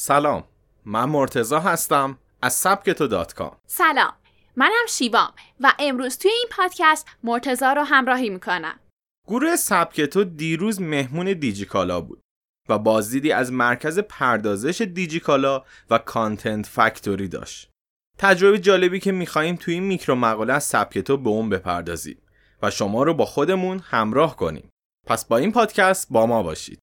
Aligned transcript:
سلام 0.00 0.44
من 0.84 1.04
مرتضی 1.04 1.60
هستم 1.60 2.18
از 2.42 2.52
سبکتو 2.52 3.06
dot 3.06 3.34
com. 3.34 3.56
سلام 3.66 4.12
منم 4.56 4.86
شیوام 4.88 5.32
و 5.60 5.72
امروز 5.78 6.18
توی 6.18 6.30
این 6.30 6.46
پادکست 6.50 7.06
مرتضی 7.22 7.72
رو 7.72 7.82
همراهی 7.82 8.30
می‌کنم. 8.30 8.78
گروه 9.26 9.56
سبکتو 9.56 10.24
دیروز 10.24 10.80
مهمون 10.80 11.32
دیجیکالا 11.32 12.00
بود 12.00 12.20
و 12.68 12.78
بازدیدی 12.78 13.32
از 13.32 13.52
مرکز 13.52 13.98
پردازش 13.98 14.80
دیجیکالا 14.80 15.64
و 15.90 15.98
content 15.98 16.66
factory 16.66 17.28
داشت. 17.28 17.70
تجربه 18.18 18.58
جالبی 18.58 19.00
که 19.00 19.12
میخواییم 19.12 19.56
توی 19.56 19.74
این 19.74 19.84
میکرو 19.84 20.14
مقاله 20.14 20.52
از 20.52 20.64
سبکتو 20.64 21.16
به 21.16 21.30
اون 21.30 21.48
بپردازیم 21.48 22.22
و 22.62 22.70
شما 22.70 23.02
رو 23.02 23.14
با 23.14 23.24
خودمون 23.24 23.80
همراه 23.84 24.36
کنیم. 24.36 24.70
پس 25.06 25.24
با 25.24 25.36
این 25.36 25.52
پادکست 25.52 26.06
با 26.10 26.26
ما 26.26 26.42
باشید. 26.42 26.80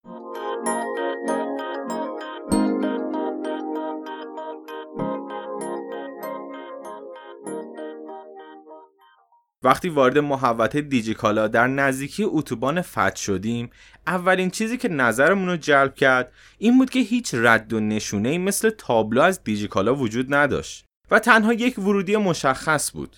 وقتی 9.65 9.89
وارد 9.89 10.17
محوطه 10.17 10.81
دیجیکالا 10.81 11.47
در 11.47 11.67
نزدیکی 11.67 12.23
اتوبان 12.23 12.81
فت 12.81 13.15
شدیم 13.15 13.69
اولین 14.07 14.49
چیزی 14.49 14.77
که 14.77 14.89
نظرمون 14.89 15.47
رو 15.47 15.57
جلب 15.57 15.95
کرد 15.95 16.31
این 16.57 16.77
بود 16.77 16.89
که 16.89 16.99
هیچ 16.99 17.33
رد 17.33 17.73
و 17.73 17.79
نشونه 17.79 18.37
مثل 18.37 18.69
تابلو 18.69 19.21
از 19.21 19.43
دیجیکالا 19.43 19.95
وجود 19.95 20.33
نداشت 20.33 20.85
و 21.11 21.19
تنها 21.19 21.53
یک 21.53 21.79
ورودی 21.79 22.17
مشخص 22.17 22.91
بود. 22.91 23.17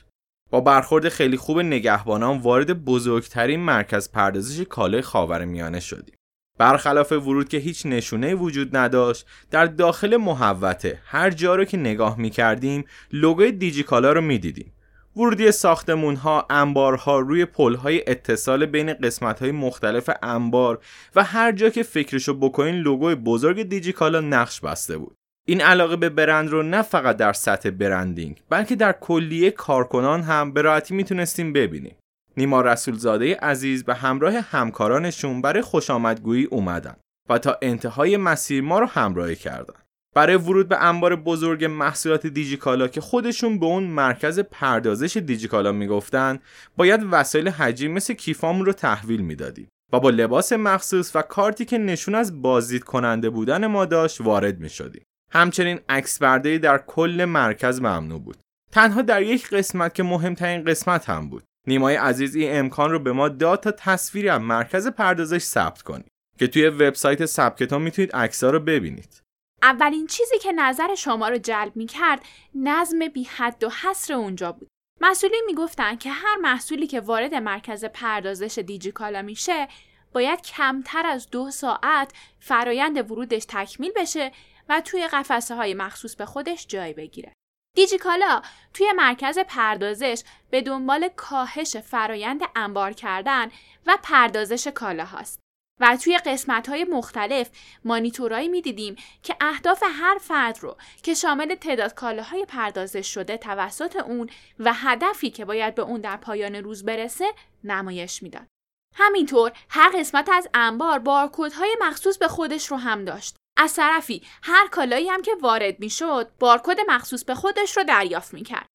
با 0.50 0.62
برخورد 0.62 1.10
خیلی 1.10 1.38
خوب 1.38 1.60
نگهبانان 1.60 2.38
وارد 2.38 2.86
بزرگترین 2.86 3.60
مرکز 3.60 4.12
پردازش 4.12 4.62
کالای 4.62 5.02
خاورمیانه 5.02 5.80
شدیم. 5.80 6.16
برخلاف 6.58 7.12
ورود 7.12 7.50
که 7.50 7.58
هیچ 7.58 7.86
نشونه 7.86 8.36
وجود 8.36 8.78
نداشت 8.78 9.26
در 9.52 9.66
داخل 9.66 10.18
محوطه 10.18 11.00
هر 11.06 11.30
جا 11.30 11.56
رو 11.56 11.66
که 11.66 11.78
نگاه 11.78 12.20
می 12.20 12.30
کردیم 12.30 12.86
لوگوی 13.12 13.52
دیجیکالا 13.52 14.12
رو 14.12 14.22
می 14.22 14.38
دیدیم 14.38 14.74
ورودی 15.18 15.52
ساختمون 15.52 16.16
ها، 16.16 16.46
انبارها، 16.50 17.20
روی 17.20 17.46
پل 17.46 17.76
های 17.76 18.10
اتصال 18.10 18.66
بین 18.66 18.94
قسمت 18.94 19.40
های 19.40 19.52
مختلف 19.52 20.10
انبار 20.24 20.80
و 21.16 21.24
هر 21.24 21.52
جا 21.52 21.70
که 21.70 21.84
فکرشو 21.84 22.34
بکنین 22.34 22.76
لوگوی 22.76 23.16
بزرگ 23.16 23.64
دیجیکالا 23.64 24.22
نقش 24.22 24.62
بسته 24.62 24.98
بود. 24.98 25.16
این 25.48 25.62
علاقه 25.62 25.96
به 25.96 26.10
برند 26.10 26.50
رو 26.50 26.64
نه 26.64 26.82
فقط 26.82 27.18
در 27.18 27.34
سطح 27.34 27.70
برندینگ 27.70 28.42
بلکه 28.50 28.76
در 28.76 28.92
کلیه 28.92 29.52
کارکنان 29.52 30.22
هم 30.22 30.54
به 30.54 30.62
راحتی 30.62 30.94
می‌تونستیم 30.94 31.54
ببینیم. 31.54 31.96
نیما 32.38 32.62
رسولزاده 32.62 33.36
عزیز 33.36 33.84
به 33.84 33.96
همراه 33.96 34.34
همکارانشون 34.34 35.42
برای 35.42 35.62
خوش 35.62 35.90
آمدگویی 35.90 36.46
اومدن 36.46 36.96
و 37.30 37.38
تا 37.38 37.58
انتهای 37.62 38.18
مسیر 38.18 38.64
ما 38.64 38.80
رو 38.80 38.86
همراهی 38.86 39.36
کردن. 39.36 39.87
برای 40.16 40.36
ورود 40.36 40.68
به 40.68 40.84
انبار 40.84 41.16
بزرگ 41.16 41.66
محصولات 41.66 42.28
دیجیکالا 42.28 42.88
که 42.88 43.02
خودشون 43.02 43.60
به 43.60 43.66
اون 43.66 43.84
مرکز 43.84 44.40
پردازش 44.40 45.18
دیجیکالا 45.18 45.72
می‌گفتن 45.72 46.40
باید 46.78 47.02
وسایل 47.12 47.50
حجی 47.50 47.88
مثل 47.88 48.14
کیفامون 48.14 48.66
رو 48.66 48.74
تحویل 48.74 49.22
می‌دادیم 49.22 49.70
و 49.94 50.00
با 50.00 50.10
لباس 50.10 50.54
مخصوص 50.54 51.16
و 51.16 51.22
کارتی 51.22 51.66
که 51.66 51.78
نشون 51.78 52.16
از 52.16 52.42
بازدید 52.42 52.84
کننده 52.84 53.30
بودن 53.30 53.68
ما 53.68 53.86
داشت 53.86 54.22
وارد 54.22 54.60
می 54.60 54.70
شدیم. 54.70 55.04
همچنین 55.32 55.80
عکس 55.90 56.22
در 56.22 56.78
کل 56.78 57.26
مرکز 57.26 57.82
ممنوع 57.82 58.20
بود. 58.20 58.38
تنها 58.72 59.02
در 59.02 59.22
یک 59.22 59.50
قسمت 59.50 59.94
که 59.94 60.04
مهمترین 60.04 60.64
قسمت 60.64 61.10
هم 61.10 61.30
بود. 61.30 61.44
نیمای 61.68 61.96
عزیز 61.96 62.36
این 62.36 62.60
امکان 62.60 62.92
رو 62.92 63.00
به 63.00 63.12
ما 63.12 63.30
داد 63.30 63.60
تا 63.60 63.72
تصویری 63.72 64.30
از 64.30 64.42
مرکز 64.42 64.88
پردازش 64.88 65.42
ثبت 65.42 65.82
کنیم 65.82 66.08
که 66.40 66.48
توی 66.48 66.68
وبسایت 66.68 67.26
سبکتا 67.26 67.80
می‌تونید 67.80 68.12
عکس‌ها 68.16 68.50
رو 68.50 68.60
ببینید. 68.60 69.22
اولین 69.62 70.08
چیزی 70.08 70.40
که 70.40 70.52
نظر 70.52 70.96
شما 70.96 71.30
رو 71.30 71.38
جلب 71.38 71.76
می 71.76 71.86
کرد 71.86 72.26
نظم 72.56 73.08
بی 73.08 73.24
حد 73.24 73.64
و 73.64 73.70
حصر 73.70 74.14
اونجا 74.14 74.52
بود. 74.52 74.68
مسئولین 75.02 75.44
می‌گفتن 75.46 75.96
که 75.96 76.12
هر 76.12 76.36
محصولی 76.36 76.88
که 76.88 77.00
وارد 77.00 77.36
مرکز 77.36 77.86
پردازش 77.86 78.58
دیجیکالا 78.58 79.22
میشه 79.22 79.68
باید 80.14 80.42
کمتر 80.42 81.06
از 81.06 81.30
دو 81.30 81.52
ساعت 81.52 82.14
فرایند 82.40 83.12
ورودش 83.12 83.46
تکمیل 83.50 83.92
بشه 83.96 84.32
و 84.70 84.82
توی 84.82 85.08
قفسه 85.08 85.56
های 85.56 85.74
مخصوص 85.74 86.16
به 86.16 86.26
خودش 86.26 86.68
جای 86.68 86.94
بگیره. 86.94 87.34
دیجیکالا 87.76 88.42
توی 88.74 88.92
مرکز 88.96 89.40
پردازش 89.40 90.24
به 90.50 90.62
دنبال 90.62 91.10
کاهش 91.16 91.78
فرایند 91.78 92.42
انبار 92.56 92.94
کردن 92.94 93.52
و 93.86 93.98
پردازش 94.04 94.68
کالا 94.68 95.06
هاست. 95.06 95.40
و 95.80 95.98
توی 95.98 96.18
قسمت 96.18 96.70
های 96.70 96.84
مختلف 96.84 97.50
مانیتورایی 97.86 98.48
می 98.48 98.62
دیدیم 98.62 98.96
که 99.24 99.36
اهداف 99.42 99.84
هر 99.86 100.18
فرد 100.22 100.60
رو 100.62 100.78
که 101.04 101.14
شامل 101.14 101.56
تعداد 101.56 101.94
کالاهای 101.94 102.46
پردازش 102.46 103.14
شده 103.14 103.38
توسط 103.38 103.96
اون 103.96 104.30
و 104.60 104.74
هدفی 104.74 105.30
که 105.30 105.46
باید 105.46 105.76
به 105.76 105.82
اون 105.82 106.02
در 106.02 106.18
پایان 106.18 106.56
روز 106.56 106.86
برسه 106.86 107.34
نمایش 107.64 108.24
می‌داد. 108.24 108.48
همینطور 108.96 109.52
هر 109.70 109.92
قسمت 110.00 110.30
از 110.30 110.50
انبار 110.54 111.00
بارکدهای 111.00 111.78
مخصوص 111.82 112.18
به 112.18 112.28
خودش 112.28 112.72
رو 112.72 112.78
هم 112.78 113.06
داشت. 113.06 113.36
از 113.58 113.76
طرفی 113.76 114.22
هر 114.44 114.68
کالایی 114.68 115.10
هم 115.10 115.22
که 115.22 115.32
وارد 115.42 115.80
می‌شد 115.80 116.32
بارکد 116.40 116.78
مخصوص 116.88 117.24
به 117.24 117.36
خودش 117.36 117.78
رو 117.78 117.84
دریافت 117.84 118.34
می‌کرد. 118.34 118.68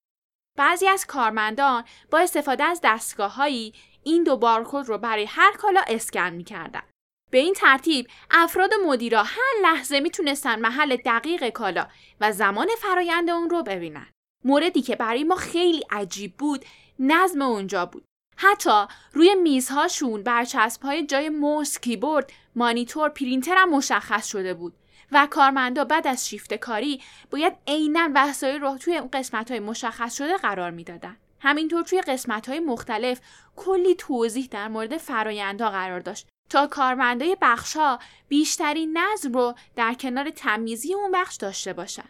بعضی 0.58 0.88
از 0.88 1.06
کارمندان 1.06 1.84
با 2.10 2.18
استفاده 2.18 2.64
از 2.64 2.80
دستگاههایی 2.84 3.74
این 4.04 4.24
دو 4.24 4.36
بارکد 4.36 4.88
رو 4.88 4.98
برای 4.98 5.24
هر 5.24 5.52
کالا 5.52 5.80
اسکن 5.88 6.30
می‌کردن. 6.30 6.82
به 7.32 7.38
این 7.38 7.54
ترتیب 7.54 8.06
افراد 8.30 8.70
مدیرا 8.86 9.22
هر 9.22 9.52
لحظه 9.62 10.00
می‌تونستن 10.00 10.60
محل 10.60 10.96
دقیق 10.96 11.48
کالا 11.48 11.86
و 12.20 12.32
زمان 12.32 12.68
فرایند 12.78 13.30
اون 13.30 13.50
رو 13.50 13.62
ببینن. 13.62 14.06
موردی 14.44 14.82
که 14.82 14.96
برای 14.96 15.24
ما 15.24 15.36
خیلی 15.36 15.82
عجیب 15.90 16.36
بود 16.36 16.64
نظم 16.98 17.42
اونجا 17.42 17.86
بود. 17.86 18.04
حتی 18.36 18.84
روی 19.12 19.34
میزهاشون 19.34 20.22
برچسب 20.22 20.82
های 20.82 21.06
جای 21.06 21.28
موس 21.28 21.78
کیبورد، 21.78 22.32
مانیتور، 22.56 23.08
پرینتر 23.08 23.54
هم 23.56 23.70
مشخص 23.70 24.26
شده 24.26 24.54
بود 24.54 24.74
و 25.12 25.28
کارمندا 25.30 25.84
بعد 25.84 26.06
از 26.06 26.28
شیفت 26.28 26.54
کاری 26.54 27.00
باید 27.30 27.52
عینا 27.66 28.10
وسایل 28.14 28.60
رو 28.60 28.78
توی 28.78 29.00
قسمت 29.12 29.50
های 29.50 29.60
مشخص 29.60 30.16
شده 30.16 30.36
قرار 30.36 30.70
می‌دادن. 30.70 31.16
همینطور 31.40 31.82
توی 31.82 32.00
قسمت 32.00 32.48
های 32.48 32.60
مختلف 32.60 33.20
کلی 33.56 33.94
توضیح 33.94 34.48
در 34.50 34.68
مورد 34.68 34.96
فرایندها 34.96 35.70
قرار 35.70 36.00
داشت 36.00 36.26
تا 36.50 36.66
کارمندای 36.66 37.36
بخشها 37.40 37.98
بیشترین 38.28 38.98
نظم 38.98 39.32
رو 39.32 39.54
در 39.76 39.94
کنار 39.94 40.30
تمیزی 40.30 40.94
اون 40.94 41.10
بخش 41.12 41.36
داشته 41.36 41.72
باشن. 41.72 42.08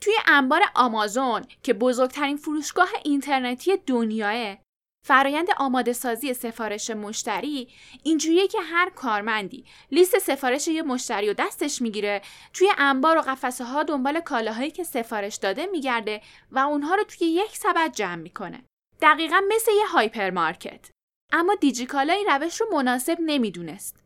توی 0.00 0.14
انبار 0.26 0.62
آمازون 0.74 1.44
که 1.62 1.74
بزرگترین 1.74 2.36
فروشگاه 2.36 2.88
اینترنتی 3.04 3.76
دنیاه 3.76 4.58
فرایند 5.06 5.48
آماده 5.56 5.92
سازی 5.92 6.34
سفارش 6.34 6.90
مشتری 6.90 7.68
اینجوریه 8.02 8.48
که 8.48 8.60
هر 8.60 8.90
کارمندی 8.90 9.64
لیست 9.90 10.18
سفارش 10.18 10.68
یه 10.68 10.82
مشتری 10.82 11.28
رو 11.28 11.34
دستش 11.34 11.82
می‌گیره 11.82 12.22
توی 12.52 12.68
انبار 12.78 13.18
و 13.18 13.20
قفسه 13.20 13.64
ها 13.64 13.82
دنبال 13.82 14.20
کالاهایی 14.20 14.70
که 14.70 14.84
سفارش 14.84 15.36
داده 15.36 15.66
میگرده 15.66 16.20
و 16.50 16.58
اونها 16.58 16.94
رو 16.94 17.04
توی 17.04 17.26
یک 17.26 17.56
سبد 17.56 17.92
جمع 17.92 18.14
می‌کنه 18.22 18.64
دقیقا 19.02 19.40
مثل 19.48 19.72
یه 19.72 19.86
هایپرمارکت 19.86 20.90
اما 21.36 21.54
دیجیکالا 21.54 22.12
این 22.12 22.26
روش 22.26 22.60
رو 22.60 22.66
مناسب 22.72 23.18
نمی‌دونست 23.20 23.96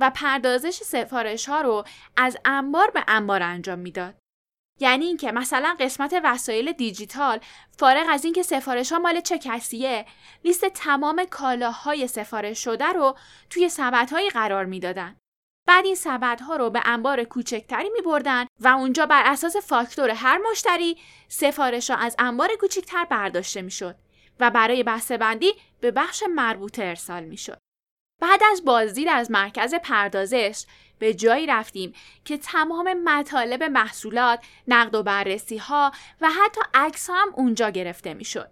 و 0.00 0.10
پردازش 0.10 0.74
سفارش 0.74 1.48
ها 1.48 1.60
رو 1.60 1.84
از 2.16 2.38
انبار 2.44 2.90
به 2.90 3.04
انبار 3.08 3.42
انجام 3.42 3.78
می‌داد. 3.78 4.14
یعنی 4.80 5.06
اینکه 5.06 5.32
مثلا 5.32 5.76
قسمت 5.80 6.20
وسایل 6.24 6.72
دیجیتال 6.72 7.40
فارغ 7.78 8.06
از 8.10 8.24
اینکه 8.24 8.42
سفارش 8.42 8.92
ها 8.92 8.98
مال 8.98 9.20
چه 9.20 9.38
کسیه 9.38 10.06
لیست 10.44 10.64
تمام 10.64 11.24
کالاهای 11.24 12.06
سفارش 12.06 12.64
شده 12.64 12.86
رو 12.86 13.16
توی 13.50 13.68
سبدهایی 13.68 14.30
قرار 14.30 14.64
می‌دادن. 14.64 15.16
بعد 15.68 15.84
این 15.84 15.94
سبدها 15.94 16.56
رو 16.56 16.70
به 16.70 16.80
انبار 16.84 17.24
کوچکتری 17.24 17.90
می 17.90 18.00
بردن 18.00 18.46
و 18.60 18.68
اونجا 18.68 19.06
بر 19.06 19.22
اساس 19.26 19.56
فاکتور 19.56 20.10
هر 20.10 20.38
مشتری 20.50 20.98
سفارش 21.28 21.90
ها 21.90 21.96
از 21.96 22.16
انبار 22.18 22.48
کوچکتر 22.60 23.04
برداشته 23.04 23.62
می 23.62 23.70
شد 23.70 23.96
و 24.40 24.50
برای 24.50 24.82
بسته 24.82 25.16
بندی 25.16 25.52
به 25.80 25.90
بخش 25.90 26.22
مربوطه 26.34 26.84
ارسال 26.84 27.24
می 27.24 27.36
شد. 27.36 27.58
بعد 28.20 28.40
از 28.52 28.64
بازدید 28.64 29.08
از 29.08 29.30
مرکز 29.30 29.74
پردازش 29.74 30.64
به 30.98 31.14
جایی 31.14 31.46
رفتیم 31.46 31.92
که 32.24 32.38
تمام 32.38 32.92
مطالب 32.92 33.62
محصولات، 33.62 34.44
نقد 34.68 34.94
و 34.94 35.02
بررسی 35.02 35.56
ها 35.56 35.92
و 36.20 36.30
حتی 36.30 36.60
عکس 36.74 37.10
هم 37.10 37.28
اونجا 37.34 37.70
گرفته 37.70 38.14
می 38.14 38.24
شد. 38.24 38.50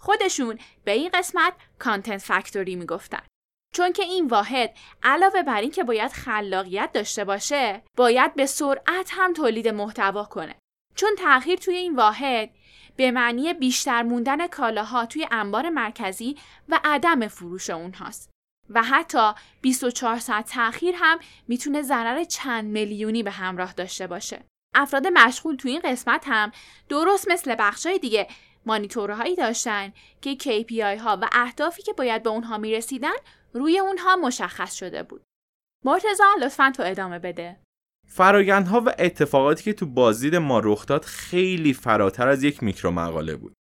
خودشون 0.00 0.58
به 0.84 0.92
این 0.92 1.10
قسمت 1.14 1.52
کانتنت 1.78 2.20
فکتوری 2.20 2.76
می 2.76 2.86
گفتن. 2.86 3.22
چون 3.74 3.92
که 3.92 4.02
این 4.02 4.26
واحد 4.26 4.74
علاوه 5.02 5.42
بر 5.42 5.60
این 5.60 5.70
که 5.70 5.84
باید 5.84 6.12
خلاقیت 6.12 6.90
داشته 6.92 7.24
باشه 7.24 7.82
باید 7.96 8.34
به 8.34 8.46
سرعت 8.46 9.10
هم 9.12 9.32
تولید 9.32 9.68
محتوا 9.68 10.24
کنه 10.24 10.54
چون 10.96 11.10
تأخیر 11.18 11.58
توی 11.58 11.76
این 11.76 11.96
واحد 11.96 12.50
به 12.96 13.10
معنی 13.10 13.54
بیشتر 13.54 14.02
موندن 14.02 14.46
کالاها 14.46 15.06
توی 15.06 15.26
انبار 15.30 15.68
مرکزی 15.70 16.36
و 16.68 16.80
عدم 16.84 17.28
فروش 17.28 17.70
اونهاست. 17.70 18.30
و 18.70 18.82
حتی 18.82 19.32
24 19.60 20.18
ساعت 20.18 20.46
تأخیر 20.46 20.94
هم 20.98 21.18
می‌تونه 21.48 21.82
ضرر 21.82 22.24
چند 22.24 22.64
میلیونی 22.64 23.22
به 23.22 23.30
همراه 23.30 23.72
داشته 23.72 24.06
باشه. 24.06 24.44
افراد 24.74 25.06
مشغول 25.06 25.56
تو 25.56 25.68
این 25.68 25.80
قسمت 25.84 26.24
هم 26.26 26.52
درست 26.88 27.30
مثل 27.30 27.56
بخشای 27.58 27.98
دیگه 27.98 28.28
مانیتورهایی 28.66 29.36
داشتن 29.36 29.92
که 30.20 30.36
KPI 30.36 31.00
ها 31.00 31.18
و 31.22 31.28
اهدافی 31.32 31.82
که 31.82 31.92
باید 31.92 32.22
به 32.22 32.30
اونها 32.30 32.58
می‌رسیدن 32.58 33.16
روی 33.52 33.78
اونها 33.78 34.16
مشخص 34.16 34.74
شده 34.74 35.02
بود. 35.02 35.22
مرتزا 35.84 36.24
لطفا 36.40 36.72
تو 36.76 36.82
ادامه 36.82 37.18
بده. 37.18 37.56
فرایندها 38.06 38.82
و 38.86 38.94
اتفاقاتی 38.98 39.64
که 39.64 39.72
تو 39.72 39.86
بازدید 39.86 40.36
ما 40.36 40.58
رخ 40.58 40.86
داد 40.86 41.04
خیلی 41.04 41.72
فراتر 41.72 42.28
از 42.28 42.42
یک 42.42 42.62
میکرو 42.62 42.90
مقاله 42.90 43.36
بود 43.36 43.52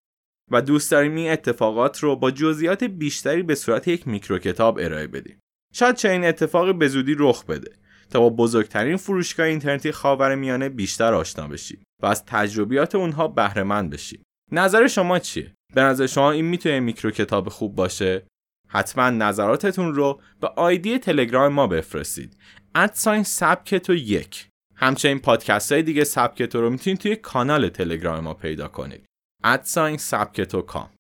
و 0.51 0.63
دوست 0.63 0.91
داریم 0.91 1.15
این 1.15 1.33
اتفاقات 1.33 1.99
رو 1.99 2.17
با 2.17 2.31
جزئیات 2.31 2.85
بیشتری 2.85 3.43
به 3.43 3.55
صورت 3.55 3.89
یک 3.89 4.09
میکرو 4.09 4.39
کتاب 4.39 4.79
ارائه 4.83 5.07
بدیم. 5.07 5.41
شاید 5.75 5.97
چه 5.97 6.11
این 6.11 6.25
اتفاقی 6.25 6.73
به 6.73 6.89
زودی 6.89 7.17
رخ 7.19 7.45
بده 7.45 7.73
تا 8.11 8.21
با 8.21 8.31
بزرگترین 8.31 8.97
فروشگاه 8.97 9.47
اینترنتی 9.47 9.93
خاورمیانه 9.93 10.69
بیشتر 10.69 11.15
آشنا 11.15 11.49
بشید 11.49 11.83
و 12.03 12.07
از 12.07 12.25
تجربیات 12.25 12.95
اونها 12.95 13.29
بهره 13.29 13.63
مند 13.63 13.91
بشید. 13.91 14.23
نظر 14.53 14.87
شما 14.87 15.19
چیه؟ 15.19 15.55
به 15.75 15.81
نظر 15.81 16.07
شما 16.07 16.31
این 16.31 16.45
می‌تونه 16.45 16.81
میکرو 16.81 17.11
کتاب 17.11 17.49
خوب 17.49 17.75
باشه؟ 17.75 18.27
حتما 18.69 19.11
نظراتتون 19.11 19.95
رو 19.95 20.21
به 20.41 20.49
آیدی 20.49 20.99
تلگرام 20.99 21.53
ما 21.53 21.67
بفرستید. 21.67 22.37
ادساین 22.77 23.23
سبکتو 23.23 23.95
یک 23.95 24.49
همچنین 24.77 25.19
پادکست 25.19 25.73
های 25.73 25.83
دیگه 25.83 26.05
سبکتو 26.05 26.61
رو 26.61 26.71
می‌تونید 26.71 26.99
توی 26.99 27.17
کانال 27.17 27.69
تلگرام 27.69 28.21
ما 28.21 28.35
پیدا 28.35 28.69
کنید. 28.69 29.05
ادساین 29.45 29.97
سبکتو 29.97 30.63
کام 30.63 30.91